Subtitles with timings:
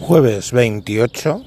[0.00, 1.44] Jueves 28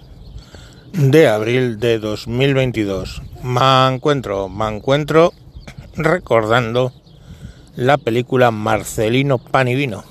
[0.94, 3.22] de abril de 2022.
[3.44, 5.34] Me encuentro, me encuentro
[5.96, 6.94] recordando
[7.76, 10.04] la película Marcelino Pan y Vino.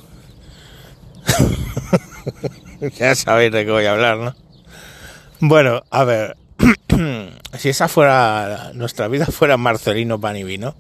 [2.99, 4.35] ya sabéis de qué voy a hablar, ¿no?
[5.39, 6.37] Bueno, a ver,
[7.59, 10.75] si esa fuera nuestra vida fuera Marcelino Pan y Vino,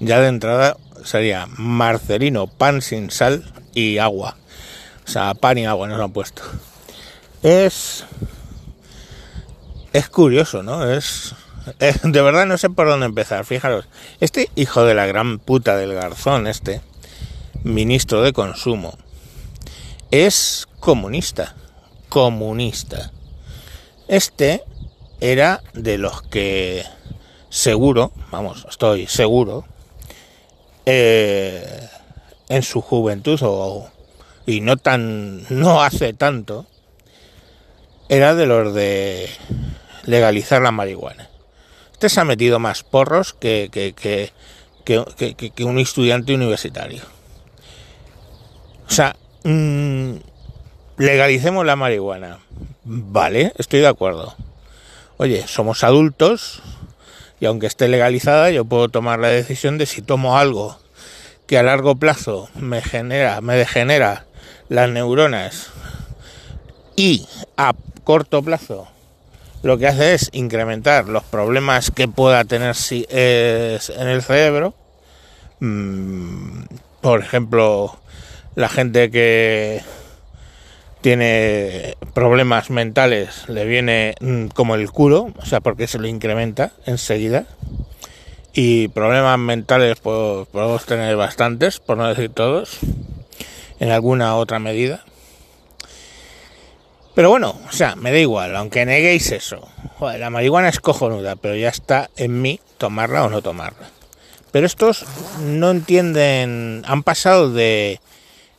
[0.00, 4.36] ya de entrada sería Marcelino Pan sin sal y agua.
[5.06, 6.42] O sea, pan y agua nos han puesto.
[7.44, 8.06] Es.
[9.92, 10.90] Es curioso, ¿no?
[10.90, 11.34] Es,
[12.02, 13.44] De verdad no sé por dónde empezar.
[13.44, 13.86] Fijaros,
[14.20, 16.80] este hijo de la gran puta del garzón, este
[17.62, 18.96] ministro de consumo,
[20.10, 21.54] es comunista.
[22.08, 23.12] Comunista.
[24.08, 24.64] Este
[25.20, 26.82] era de los que
[27.50, 29.66] seguro, vamos, estoy seguro,
[30.86, 31.88] eh,
[32.48, 33.90] en su juventud o
[34.46, 36.66] y no tan no hace tanto
[38.08, 39.30] era de los de
[40.04, 41.28] legalizar la marihuana.
[41.92, 44.32] Este se ha metido más porros que, que, que,
[45.34, 47.02] que un estudiante universitario.
[48.86, 50.16] O sea, mmm,
[50.98, 52.40] legalicemos la marihuana.
[52.84, 54.34] Vale, estoy de acuerdo.
[55.16, 56.62] Oye, somos adultos
[57.40, 60.78] y aunque esté legalizada, yo puedo tomar la decisión de si tomo algo
[61.46, 64.26] que a largo plazo me genera, me degenera
[64.68, 65.70] las neuronas
[66.96, 67.74] y a
[68.04, 68.88] corto plazo
[69.64, 74.74] lo que hace es incrementar los problemas que pueda tener si es en el cerebro.
[75.60, 76.64] Mm,
[77.00, 77.98] por ejemplo,
[78.56, 79.80] la gente que
[81.00, 86.72] tiene problemas mentales le viene mm, como el culo, o sea, porque se lo incrementa
[86.84, 87.46] enseguida.
[88.52, 92.80] Y problemas mentales pues, podemos tener bastantes, por no decir todos
[93.80, 95.04] en alguna otra medida.
[97.14, 99.68] Pero bueno, o sea, me da igual, aunque neguéis eso.
[100.00, 103.88] La marihuana es cojonuda, pero ya está en mí tomarla o no tomarla.
[104.50, 105.04] Pero estos
[105.40, 108.00] no entienden, han pasado de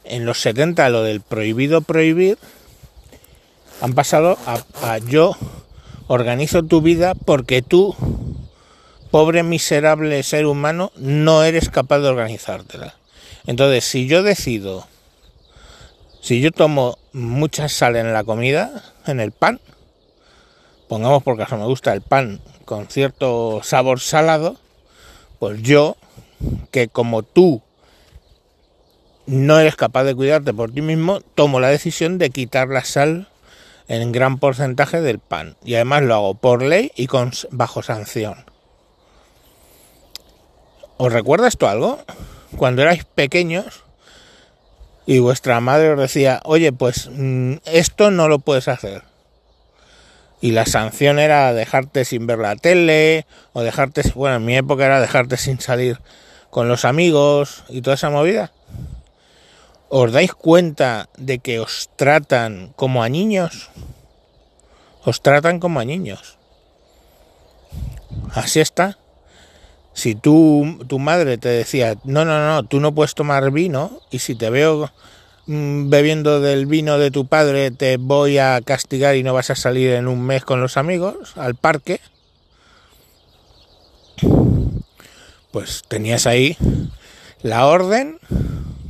[0.06, 2.38] en los 70 lo del prohibido prohibir,
[3.82, 5.36] han pasado a, a yo
[6.08, 7.96] organizo tu vida porque tú,
[9.12, 12.96] pobre miserable ser humano, no eres capaz de organizártela.
[13.48, 14.88] Entonces, si yo decido
[16.26, 19.60] si yo tomo mucha sal en la comida, en el pan,
[20.90, 24.56] pongamos por caso me gusta el pan con cierto sabor salado,
[25.38, 25.98] pues yo,
[26.72, 27.62] que como tú
[29.28, 33.28] no eres capaz de cuidarte por ti mismo, tomo la decisión de quitar la sal
[33.88, 35.56] en gran porcentaje del pan.
[35.64, 38.46] Y además lo hago por ley y con, bajo sanción.
[40.98, 42.00] ¿Os recuerda esto algo?
[42.58, 43.85] Cuando erais pequeños,
[45.06, 49.04] y vuestra madre os decía, oye, pues mm, esto no lo puedes hacer.
[50.42, 54.86] Y la sanción era dejarte sin ver la tele, o dejarte, bueno, en mi época
[54.86, 56.00] era dejarte sin salir
[56.50, 58.52] con los amigos y toda esa movida.
[59.90, 63.70] ¿Os dais cuenta de que os tratan como a niños?
[65.04, 66.38] Os tratan como a niños.
[68.34, 68.98] Así está.
[69.96, 74.20] Si tú, tu madre te decía, no, no, no, tú no puedes tomar vino, y
[74.20, 74.92] si te veo
[75.48, 79.56] mm, bebiendo del vino de tu padre, te voy a castigar y no vas a
[79.56, 82.02] salir en un mes con los amigos al parque,
[85.52, 86.58] pues tenías ahí
[87.42, 88.20] la orden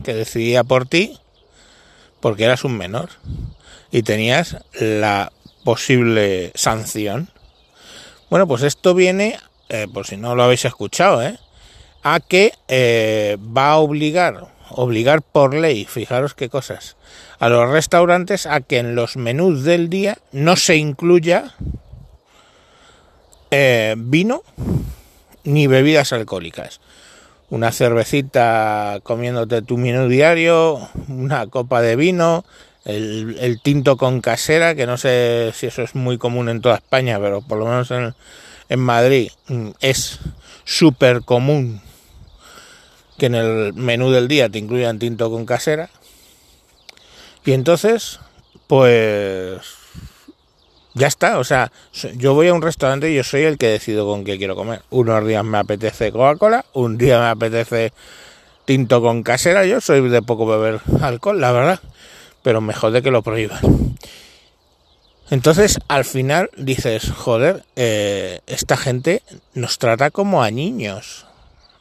[0.03, 1.19] que decidía por ti,
[2.19, 3.09] porque eras un menor,
[3.91, 5.31] y tenías la
[5.63, 7.29] posible sanción.
[8.31, 9.37] Bueno, pues esto viene
[9.70, 11.40] eh, por si no lo habéis escuchado, ¿eh?
[12.03, 16.98] a que eh, va a obligar, obligar por ley, fijaros qué cosas,
[17.40, 21.56] a los restaurantes a que en los menús del día no se incluya
[23.96, 24.44] vino
[25.46, 26.82] ni bebidas alcohólicas.
[27.50, 32.44] Una cervecita comiéndote tu menú diario, una copa de vino,
[32.84, 36.76] el, el, tinto con casera, que no sé si eso es muy común en toda
[36.76, 38.14] España, pero por lo menos en,
[38.70, 40.20] en Madrid mm, es
[40.64, 41.82] súper común
[43.17, 45.90] que en el menú del día te incluyan tinto con casera.
[47.46, 48.20] Y entonces,
[48.67, 49.62] pues
[50.94, 51.38] ya está.
[51.40, 51.72] O sea,
[52.16, 54.82] yo voy a un restaurante y yo soy el que decido con qué quiero comer.
[54.90, 57.94] Unos días me apetece Coca-Cola, un día me apetece
[58.66, 59.66] tinto con casera.
[59.66, 61.79] Yo soy de poco beber alcohol, la verdad.
[62.41, 63.59] Pero mejor de que lo prohíban.
[65.29, 69.23] Entonces, al final dices, joder, eh, esta gente
[69.53, 71.25] nos trata como a niños.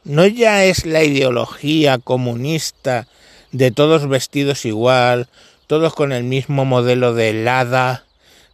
[0.05, 3.07] No ya es la ideología comunista
[3.53, 5.29] de todos vestidos igual,
[5.67, 8.05] todos con el mismo modelo de helada,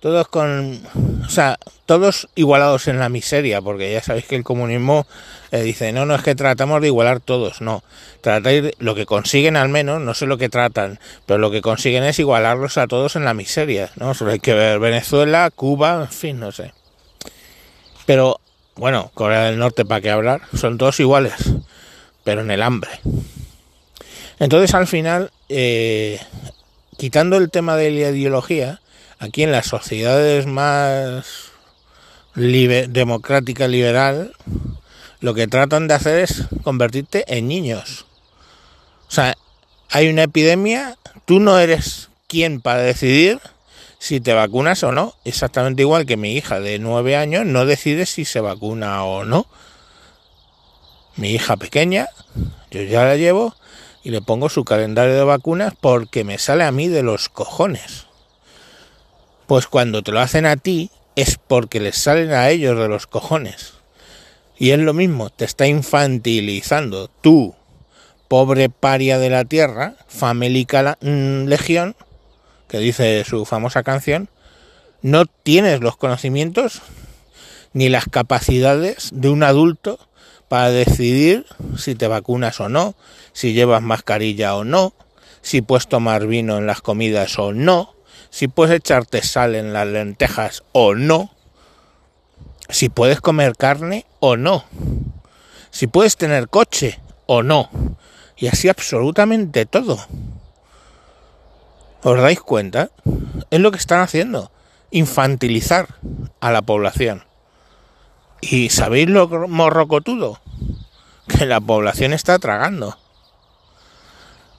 [0.01, 0.81] todos con,
[1.25, 5.07] o sea, todos igualados en la miseria, porque ya sabéis que el comunismo
[5.51, 7.83] eh, dice, no, no es que tratamos de igualar todos, no,
[8.21, 12.05] tratáis lo que consiguen al menos, no sé lo que tratan, pero lo que consiguen
[12.05, 14.15] es igualarlos a todos en la miseria, ¿no?
[14.15, 16.73] Solo hay que ver Venezuela, Cuba, en fin, no sé.
[18.07, 18.41] Pero,
[18.77, 20.43] bueno, Corea del Norte, ¿para qué hablar?
[20.55, 21.35] Son todos iguales,
[22.25, 22.91] pero en el hambre.
[24.39, 26.19] Entonces, al final, eh,
[26.97, 28.80] quitando el tema de la ideología,
[29.21, 31.53] aquí en las sociedades más
[32.35, 34.33] democrática liberal,
[35.21, 38.07] lo que tratan de hacer es convertirte en niños.
[39.09, 39.37] O sea,
[39.91, 40.97] hay una epidemia,
[41.27, 43.41] tú no eres quien para decidir
[43.99, 45.15] si te vacunas o no.
[45.25, 49.47] Exactamente igual que mi hija de nueve años no decide si se vacuna o no.
[51.17, 52.09] Mi hija pequeña,
[52.71, 53.55] yo ya la llevo
[54.03, 58.07] y le pongo su calendario de vacunas porque me sale a mí de los cojones.
[59.51, 63.09] Pues cuando te lo hacen a ti es porque les salen a ellos de los
[63.09, 63.73] cojones.
[64.57, 67.09] Y es lo mismo, te está infantilizando.
[67.09, 67.57] Tú,
[68.29, 71.97] pobre paria de la tierra, famélica mm, legión,
[72.69, 74.29] que dice su famosa canción,
[75.03, 76.83] no tienes los conocimientos
[77.73, 79.99] ni las capacidades de un adulto
[80.47, 81.45] para decidir
[81.77, 82.95] si te vacunas o no,
[83.33, 84.95] si llevas mascarilla o no,
[85.43, 87.97] si puedes tomar vino en las comidas o no,
[88.31, 91.31] si puedes echarte sal en las lentejas o no,
[92.69, 94.65] si puedes comer carne o no,
[95.71, 97.69] si puedes tener coche o no,
[98.37, 99.99] y así absolutamente todo.
[102.03, 102.91] ¿Os dais cuenta?
[103.51, 104.51] Es lo que están haciendo,
[104.91, 105.89] infantilizar
[106.41, 107.25] a la población.
[108.41, 110.41] ¿Y sabéis lo morrocotudo?
[111.29, 112.97] Que la población está tragando.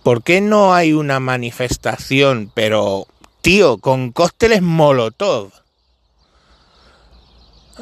[0.03, 3.07] ¿Por qué no hay una manifestación, pero
[3.41, 5.51] tío, con cócteles Molotov.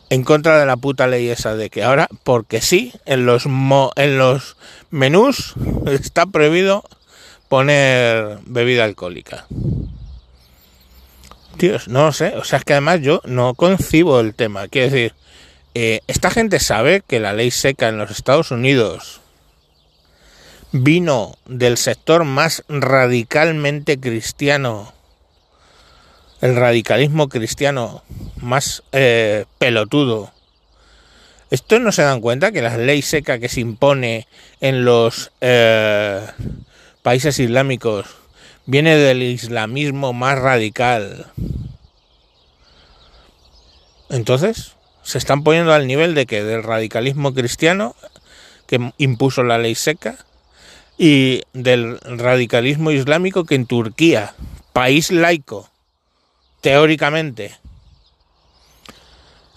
[0.09, 4.17] En contra de la puta ley esa de que ahora, porque sí, en los, en
[4.17, 4.55] los
[4.89, 5.55] menús
[5.87, 6.83] está prohibido
[7.49, 9.45] poner bebida alcohólica.
[11.57, 12.37] Tíos, no lo sé.
[12.37, 14.69] O sea, es que además yo no concibo el tema.
[14.69, 15.13] Quiero decir,
[15.73, 19.19] eh, esta gente sabe que la ley seca en los Estados Unidos
[20.71, 24.93] vino del sector más radicalmente cristiano
[26.41, 28.03] el radicalismo cristiano
[28.37, 30.31] más eh, pelotudo.
[31.51, 34.27] ¿Esto no se dan cuenta que la ley seca que se impone
[34.61, 36.25] en los eh,
[37.01, 38.05] países islámicos
[38.65, 41.25] viene del islamismo más radical?
[44.09, 47.95] Entonces, se están poniendo al nivel de que del radicalismo cristiano
[48.67, 50.17] que impuso la ley seca
[50.97, 54.35] y del radicalismo islámico que en Turquía,
[54.73, 55.69] país laico,
[56.61, 57.55] teóricamente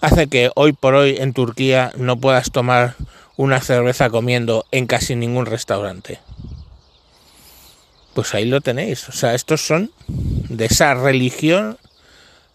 [0.01, 2.95] hace que hoy por hoy en Turquía no puedas tomar
[3.37, 6.19] una cerveza comiendo en casi ningún restaurante.
[8.13, 9.07] Pues ahí lo tenéis.
[9.09, 11.77] O sea, estos son de esa religión,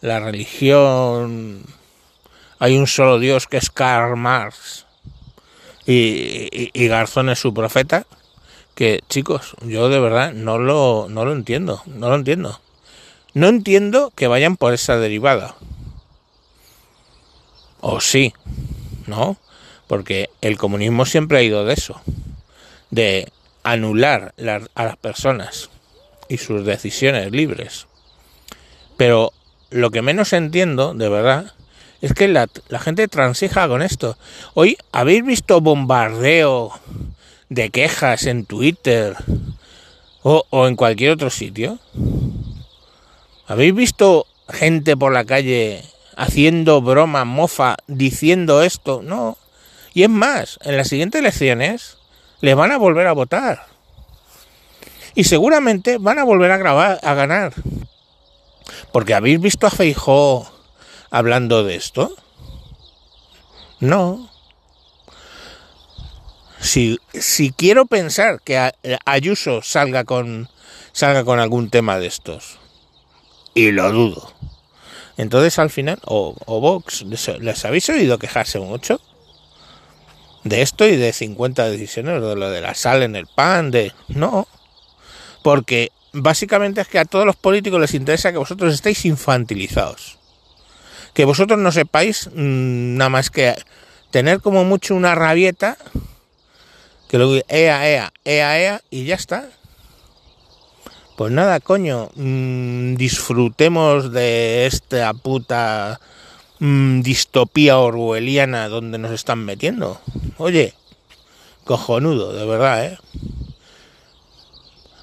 [0.00, 1.64] la religión...
[2.60, 4.84] Hay un solo Dios que es Karl Marx
[5.86, 8.04] y, y Garzón es su profeta.
[8.74, 12.60] Que chicos, yo de verdad no lo, no lo entiendo, no lo entiendo.
[13.38, 15.54] No entiendo que vayan por esa derivada.
[17.80, 18.34] O sí,
[19.06, 19.36] ¿no?
[19.86, 22.00] Porque el comunismo siempre ha ido de eso,
[22.90, 23.30] de
[23.62, 24.34] anular
[24.74, 25.70] a las personas
[26.28, 27.86] y sus decisiones libres.
[28.96, 29.32] Pero
[29.70, 31.52] lo que menos entiendo, de verdad,
[32.00, 32.48] es que la,
[32.80, 34.18] gente transija con esto.
[34.54, 36.72] Hoy, ¿habéis visto bombardeo
[37.50, 39.14] de quejas en Twitter
[40.24, 41.78] o, o en cualquier otro sitio?
[43.48, 45.82] ¿Habéis visto gente por la calle
[46.16, 49.00] haciendo broma, mofa, diciendo esto?
[49.02, 49.38] No.
[49.94, 51.96] Y es más, en las siguientes elecciones
[52.42, 53.64] les van a volver a votar.
[55.14, 57.54] Y seguramente van a volver a grabar, a ganar.
[58.92, 60.52] Porque habéis visto a Feijó
[61.10, 62.14] hablando de esto.
[63.80, 64.28] No.
[66.60, 68.72] Si, si quiero pensar que
[69.06, 70.50] Ayuso salga con
[70.92, 72.58] salga con algún tema de estos
[73.54, 74.32] y lo dudo.
[75.16, 79.00] Entonces al final, o, Vox, ¿les habéis oído quejarse mucho?
[80.44, 83.92] De esto y de 50 decisiones, de lo de la sal en el pan, de...
[84.08, 84.46] No,
[85.42, 90.18] porque básicamente es que a todos los políticos les interesa que vosotros estéis infantilizados.
[91.14, 93.54] Que vosotros no sepáis mm, nada más que
[94.10, 95.76] tener como mucho una rabieta,
[97.08, 99.48] que luego ea, ea, ea, ea, y ya está.
[101.18, 105.98] Pues nada, coño, mm, disfrutemos de esta puta
[106.60, 110.00] mm, distopía orwelliana donde nos están metiendo.
[110.36, 110.74] Oye,
[111.64, 112.98] cojonudo, de verdad, ¿eh?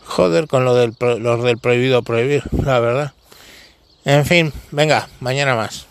[0.05, 3.11] Joder con lo del, los del prohibido prohibir, la verdad.
[4.05, 5.85] En fin, venga, mañana más.